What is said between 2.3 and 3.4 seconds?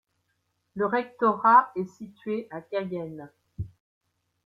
à Cayenne.